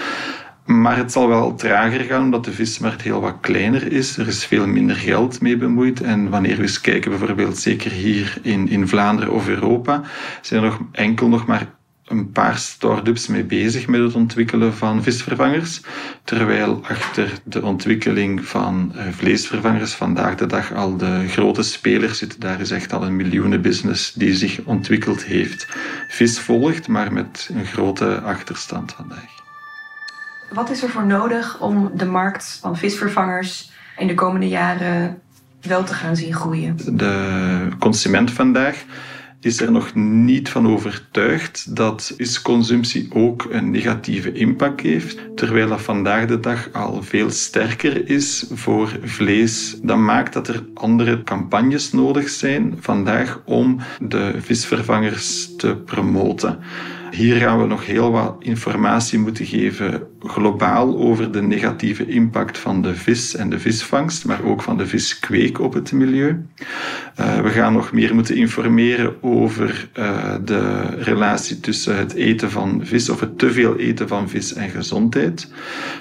Maar 0.65 0.97
het 0.97 1.11
zal 1.11 1.27
wel 1.27 1.55
trager 1.55 1.99
gaan, 1.99 2.23
omdat 2.23 2.45
de 2.45 2.51
vismarkt 2.51 3.01
heel 3.01 3.21
wat 3.21 3.37
kleiner 3.41 3.91
is. 3.91 4.17
Er 4.17 4.27
is 4.27 4.45
veel 4.45 4.67
minder 4.67 4.95
geld 4.95 5.41
mee 5.41 5.57
bemoeid. 5.57 6.01
En 6.01 6.29
wanneer 6.29 6.55
we 6.55 6.61
eens 6.61 6.81
kijken, 6.81 7.11
bijvoorbeeld 7.11 7.57
zeker 7.57 7.91
hier 7.91 8.37
in, 8.41 8.69
in 8.69 8.87
Vlaanderen 8.87 9.33
of 9.33 9.47
Europa, 9.47 10.01
zijn 10.41 10.63
er 10.63 10.69
nog 10.69 10.79
enkel 10.91 11.27
nog 11.27 11.45
maar 11.45 11.76
een 12.07 12.31
paar 12.31 12.57
start-ups 12.57 13.27
mee 13.27 13.43
bezig 13.43 13.87
met 13.87 14.01
het 14.01 14.15
ontwikkelen 14.15 14.73
van 14.73 15.03
visvervangers. 15.03 15.81
Terwijl 16.23 16.81
achter 16.83 17.31
de 17.43 17.61
ontwikkeling 17.63 18.45
van 18.45 18.91
eh, 18.95 19.03
vleesvervangers 19.11 19.93
vandaag 19.93 20.35
de 20.35 20.45
dag 20.45 20.73
al 20.73 20.97
de 20.97 21.27
grote 21.27 21.63
spelers 21.63 22.17
zitten. 22.17 22.39
Daar 22.39 22.59
is 22.59 22.71
echt 22.71 22.93
al 22.93 23.03
een 23.03 23.15
miljoenenbusiness 23.15 24.13
die 24.13 24.35
zich 24.35 24.59
ontwikkeld 24.63 25.23
heeft. 25.23 25.67
Vis 26.07 26.39
volgt, 26.39 26.87
maar 26.87 27.13
met 27.13 27.49
een 27.53 27.65
grote 27.65 28.21
achterstand 28.21 28.93
vandaag. 28.93 29.35
Wat 30.49 30.69
is 30.69 30.83
er 30.83 30.89
voor 30.89 31.05
nodig 31.05 31.59
om 31.59 31.91
de 31.93 32.05
markt 32.05 32.57
van 32.61 32.77
visvervangers 32.77 33.71
in 33.97 34.07
de 34.07 34.13
komende 34.13 34.47
jaren 34.47 35.21
wel 35.61 35.83
te 35.83 35.93
gaan 35.93 36.15
zien 36.15 36.33
groeien? 36.33 36.77
De 36.97 37.67
consument 37.79 38.31
vandaag 38.31 38.83
is 39.41 39.61
er 39.61 39.71
nog 39.71 39.95
niet 39.95 40.49
van 40.49 40.67
overtuigd 40.67 41.75
dat 41.75 42.13
visconsumptie 42.17 43.07
ook 43.13 43.47
een 43.49 43.71
negatieve 43.71 44.31
impact 44.31 44.81
heeft, 44.81 45.19
terwijl 45.35 45.67
dat 45.67 45.81
vandaag 45.81 46.25
de 46.25 46.39
dag 46.39 46.69
al 46.73 47.03
veel 47.03 47.29
sterker 47.29 48.09
is 48.09 48.45
voor 48.53 48.99
vlees. 49.03 49.79
Dat 49.81 49.97
maakt 49.97 50.33
dat 50.33 50.47
er 50.47 50.65
andere 50.73 51.23
campagnes 51.23 51.91
nodig 51.91 52.29
zijn 52.29 52.77
vandaag 52.79 53.41
om 53.45 53.79
de 54.01 54.35
visvervangers 54.39 55.55
te 55.55 55.75
promoten. 55.75 56.59
Hier 57.11 57.35
gaan 57.35 57.61
we 57.61 57.67
nog 57.67 57.85
heel 57.85 58.11
wat 58.11 58.35
informatie 58.39 59.19
moeten 59.19 59.45
geven 59.45 60.07
globaal 60.19 60.97
over 60.97 61.31
de 61.31 61.41
negatieve 61.41 62.05
impact 62.05 62.57
van 62.57 62.81
de 62.81 62.95
vis 62.95 63.35
en 63.35 63.49
de 63.49 63.59
visvangst, 63.59 64.25
maar 64.25 64.43
ook 64.43 64.61
van 64.61 64.77
de 64.77 64.87
viskweek 64.87 65.59
op 65.59 65.73
het 65.73 65.91
milieu. 65.91 66.45
Uh, 67.19 67.39
we 67.39 67.49
gaan 67.49 67.73
nog 67.73 67.91
meer 67.91 68.15
moeten 68.15 68.35
informeren 68.35 69.23
over 69.23 69.89
uh, 69.99 70.35
de 70.45 70.85
relatie 70.97 71.59
tussen 71.59 71.97
het 71.97 72.13
eten 72.13 72.51
van 72.51 72.81
vis 72.83 73.09
of 73.09 73.19
het 73.19 73.37
te 73.37 73.51
veel 73.51 73.77
eten 73.77 74.07
van 74.07 74.29
vis 74.29 74.53
en 74.53 74.69
gezondheid, 74.69 75.51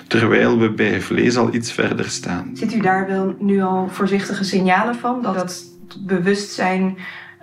terwijl 0.07 0.59
we 0.59 0.71
bij 0.71 1.01
vlees 1.01 1.37
al 1.37 1.55
iets 1.55 1.73
verder 1.73 2.11
staan. 2.11 2.51
Ziet 2.53 2.75
u 2.75 2.81
daar 2.81 3.07
wel 3.07 3.35
nu 3.39 3.63
al 3.63 3.89
voorzichtige 3.89 4.45
signalen 4.45 4.95
van 4.95 5.23
dat 5.23 5.35
het 5.35 5.65
bewustzijn 6.07 6.97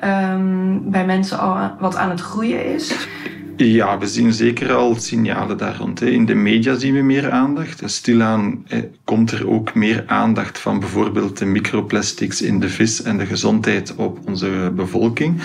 um, 0.03 0.91
bij 0.91 1.05
mensen 1.05 1.39
al 1.39 1.71
wat 1.79 1.95
aan 1.95 2.09
het 2.09 2.21
groeien 2.21 2.73
is? 2.73 3.07
Ja, 3.57 3.97
we 3.97 4.07
zien 4.07 4.33
zeker 4.33 4.73
al 4.73 4.95
signalen 4.95 5.57
daar 5.57 5.77
rond. 5.77 6.01
In 6.01 6.25
de 6.25 6.33
media 6.33 6.75
zien 6.75 6.93
we 6.93 7.01
meer 7.01 7.31
aandacht. 7.31 7.81
Stilaan 7.85 8.65
komt 9.03 9.31
er 9.31 9.49
ook 9.49 9.75
meer 9.75 10.03
aandacht 10.07 10.59
van 10.59 10.79
bijvoorbeeld 10.79 11.37
de 11.37 11.45
microplastics 11.45 12.41
in 12.41 12.59
de 12.59 12.69
vis 12.69 13.01
en 13.01 13.17
de 13.17 13.25
gezondheid 13.25 13.95
op 13.95 14.19
onze 14.27 14.71
bevolking. 14.75 15.41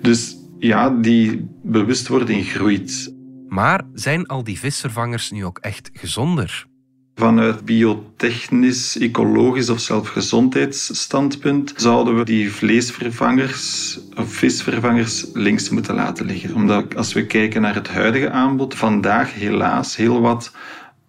Dus 0.00 0.36
ja, 0.58 0.90
die 0.90 1.48
bewustwording 1.62 2.46
groeit. 2.46 3.14
Maar 3.48 3.82
zijn 3.92 4.26
al 4.26 4.44
die 4.44 4.58
visvervangers 4.58 5.30
nu 5.30 5.44
ook 5.44 5.58
echt 5.58 5.90
gezonder? 5.92 6.66
Vanuit 7.16 7.64
biotechnisch, 7.64 8.98
ecologisch 8.98 9.70
of 9.70 9.80
zelfs 9.80 10.08
gezondheidsstandpunt 10.08 11.72
zouden 11.76 12.16
we 12.16 12.24
die 12.24 12.52
vleesvervangers 12.52 13.98
of 14.16 14.32
visvervangers 14.32 15.26
links 15.32 15.68
moeten 15.68 15.94
laten 15.94 16.26
liggen. 16.26 16.54
Omdat 16.54 16.96
als 16.96 17.12
we 17.12 17.26
kijken 17.26 17.62
naar 17.62 17.74
het 17.74 17.88
huidige 17.88 18.30
aanbod, 18.30 18.74
vandaag 18.74 19.34
helaas 19.34 19.96
heel 19.96 20.20
wat 20.20 20.52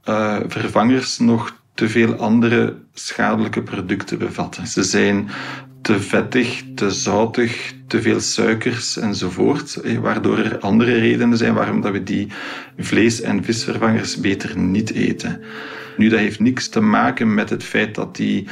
uh, 0.09 0.37
vervangers 0.47 1.19
nog 1.19 1.55
te 1.73 1.89
veel 1.89 2.13
andere 2.13 2.77
schadelijke 2.93 3.61
producten 3.61 4.17
bevatten. 4.17 4.67
Ze 4.67 4.83
zijn 4.83 5.29
te 5.85 5.99
vettig, 5.99 6.63
te 6.75 6.89
zoutig, 6.89 7.73
te 7.87 8.01
veel 8.01 8.19
suikers 8.19 8.97
enzovoort, 8.97 9.75
eh, 9.75 9.97
waardoor 9.97 10.37
er 10.37 10.59
andere 10.59 10.97
redenen 10.97 11.37
zijn 11.37 11.53
waarom 11.53 11.81
dat 11.81 11.91
we 11.91 12.03
die 12.03 12.27
vlees- 12.77 13.21
en 13.21 13.43
visvervangers 13.43 14.19
beter 14.19 14.57
niet 14.57 14.91
eten. 14.91 15.41
Nu, 15.97 16.09
dat 16.09 16.19
heeft 16.19 16.39
niks 16.39 16.69
te 16.69 16.79
maken 16.79 17.33
met 17.33 17.49
het 17.49 17.63
feit 17.63 17.95
dat 17.95 18.15
die 18.15 18.47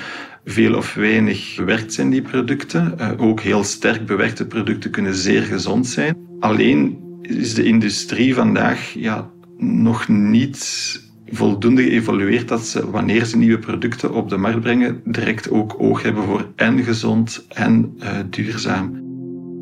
veel 0.46 0.75
of 0.75 0.94
weinig 0.94 1.56
bewerkt 1.56 1.94
zijn, 1.94 2.10
die 2.10 2.22
producten. 2.22 2.96
Uh, 3.00 3.12
ook 3.18 3.42
heel 3.42 3.63
sterk 3.63 4.06
bewerkte 4.06 4.46
producten 4.46 4.92
kunnen 4.92 5.16
zeer 5.16 5.42
gezond 5.42 5.88
zijn. 5.88 6.16
Alleen 6.40 6.98
is 7.22 7.54
de 7.54 7.63
industrie 7.63 8.36
vandaag 8.36 8.94
ja, 8.94 9.30
nog 9.58 10.08
niet 10.08 11.02
voldoende 11.36 11.84
geëvalueerd 11.84 12.48
dat 12.48 12.66
ze, 12.66 12.90
wanneer 12.90 13.25
ze 13.25 13.38
nieuwe 13.38 13.60
producten 13.60 14.13
op 14.13 14.30
de 14.30 14.38
markt 14.38 14.60
brengen, 14.60 15.02
direct 15.06 15.50
ook 15.50 15.75
oog 15.78 16.02
hebben 16.02 16.24
voor 16.24 16.52
en 16.56 16.84
gezond 16.84 17.46
en 17.48 17.98
uh, 18.00 18.20
duurzaam. 18.30 19.02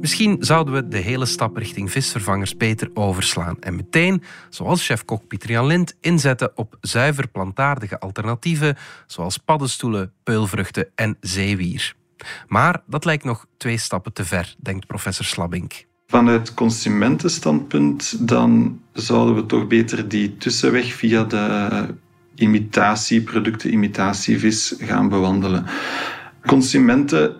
Misschien 0.01 0.37
zouden 0.39 0.73
we 0.73 0.87
de 0.87 0.97
hele 0.97 1.25
stap 1.25 1.57
richting 1.57 1.91
visvervangers 1.91 2.57
beter 2.57 2.89
overslaan 2.93 3.57
en 3.59 3.75
meteen, 3.75 4.23
zoals 4.49 4.85
chef-kok 4.85 5.27
Pieter 5.27 5.49
Jan 5.49 5.65
Lind, 5.65 5.97
inzetten 5.99 6.51
op 6.55 6.77
zuiver 6.81 7.27
plantaardige 7.27 7.99
alternatieven 7.99 8.77
zoals 9.07 9.37
paddenstoelen, 9.37 10.13
peulvruchten 10.23 10.87
en 10.95 11.17
zeewier. 11.19 11.93
Maar 12.47 12.83
dat 12.87 13.05
lijkt 13.05 13.23
nog 13.23 13.45
twee 13.57 13.77
stappen 13.77 14.13
te 14.13 14.25
ver, 14.25 14.55
denkt 14.57 14.87
professor 14.87 15.25
Slabink. 15.25 15.85
Vanuit 16.11 16.53
consumentenstandpunt 16.53 18.27
dan 18.27 18.79
zouden 18.93 19.35
we 19.35 19.45
toch 19.45 19.67
beter 19.67 20.07
die 20.07 20.37
tussenweg 20.37 20.93
via 20.93 21.23
de 21.23 21.85
imitatieproducten, 22.35 23.71
imitatievis 23.71 24.75
gaan 24.79 25.09
bewandelen. 25.09 25.65
Consumenten 26.45 27.35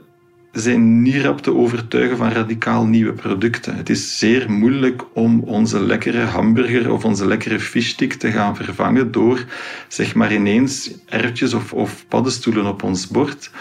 zijn 0.51 1.01
niet 1.01 1.21
rap 1.21 1.41
te 1.41 1.55
overtuigen 1.55 2.17
van 2.17 2.31
radicaal 2.31 2.85
nieuwe 2.85 3.13
producten. 3.13 3.75
Het 3.75 3.89
is 3.89 4.17
zeer 4.17 4.51
moeilijk 4.51 5.03
om 5.13 5.39
onze 5.39 5.79
lekkere 5.83 6.25
hamburger 6.25 6.91
of 6.91 7.05
onze 7.05 7.27
lekkere 7.27 7.59
fishstick 7.59 8.13
te 8.13 8.31
gaan 8.31 8.55
vervangen 8.55 9.11
door 9.11 9.45
zeg 9.87 10.15
maar 10.15 10.33
ineens 10.33 10.91
erwtjes 11.05 11.53
of, 11.53 11.73
of 11.73 12.05
paddenstoelen 12.07 12.65
op 12.65 12.83
ons 12.83 13.07
bord. 13.07 13.51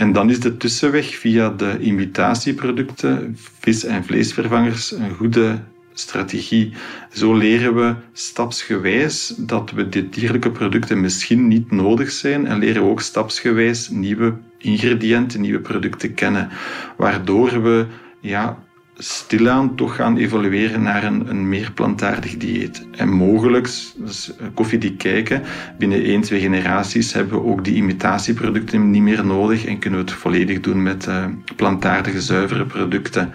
En 0.00 0.12
dan 0.12 0.30
is 0.30 0.40
de 0.40 0.56
tussenweg 0.56 1.14
via 1.14 1.50
de 1.50 1.78
imitatieproducten, 1.80 3.36
vis- 3.58 3.84
en 3.84 4.04
vleesvervangers, 4.04 4.92
een 4.92 5.14
goede 5.14 5.58
strategie. 5.92 6.72
Zo 7.12 7.34
leren 7.34 7.74
we 7.74 7.94
stapsgewijs 8.12 9.34
dat 9.36 9.70
we 9.70 9.88
de 9.88 10.08
dierlijke 10.08 10.50
producten 10.50 11.00
misschien 11.00 11.48
niet 11.48 11.70
nodig 11.70 12.10
zijn 12.10 12.46
en 12.46 12.58
leren 12.58 12.82
we 12.82 12.88
ook 12.88 13.00
stapsgewijs 13.00 13.88
nieuwe 13.88 14.34
ingrediënten, 14.58 15.40
nieuwe 15.40 15.60
producten 15.60 16.14
kennen, 16.14 16.48
waardoor 16.96 17.62
we 17.62 17.86
ja, 18.20 18.64
stilaan 19.02 19.74
toch 19.74 19.96
gaan 19.96 20.16
evolueren 20.16 20.82
naar 20.82 21.04
een, 21.04 21.28
een 21.28 21.48
meer 21.48 21.72
plantaardig 21.72 22.36
dieet. 22.36 22.86
En 22.96 23.08
mogelijk, 23.08 23.68
dus 23.96 24.36
eh, 24.36 24.46
koffie 24.54 24.78
die 24.78 24.96
kijken, 24.96 25.42
binnen 25.78 26.02
1, 26.02 26.20
2 26.20 26.40
generaties 26.40 27.12
hebben 27.12 27.34
we 27.34 27.44
ook 27.44 27.64
die 27.64 27.74
imitatieproducten 27.74 28.90
niet 28.90 29.02
meer 29.02 29.26
nodig 29.26 29.64
en 29.64 29.78
kunnen 29.78 29.98
we 29.98 30.10
het 30.10 30.14
volledig 30.14 30.60
doen 30.60 30.82
met 30.82 31.06
uh, 31.06 31.24
plantaardige, 31.56 32.20
zuivere 32.20 32.64
producten. 32.66 33.32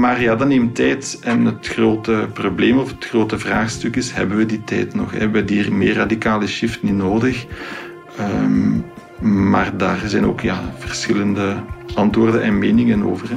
Maar 0.00 0.22
ja, 0.22 0.36
dat 0.36 0.48
neemt 0.48 0.74
tijd. 0.74 1.18
En 1.22 1.44
het 1.44 1.66
grote 1.66 2.28
probleem 2.32 2.78
of 2.78 2.90
het 2.90 3.04
grote 3.04 3.38
vraagstuk 3.38 3.96
is: 3.96 4.12
hebben 4.12 4.36
we 4.36 4.46
die 4.46 4.64
tijd 4.64 4.94
nog? 4.94 5.12
Hebben 5.12 5.32
we 5.32 5.44
die 5.44 5.70
meer 5.70 5.94
radicale 5.94 6.46
shift 6.46 6.82
niet 6.82 6.94
nodig? 6.94 7.46
Um, 8.20 8.84
maar 9.20 9.76
daar 9.76 10.02
zijn 10.06 10.26
ook 10.26 10.40
ja, 10.40 10.60
verschillende 10.78 11.56
antwoorden 11.94 12.42
en 12.42 12.58
meningen 12.58 13.02
over. 13.02 13.28
Hè. 13.30 13.36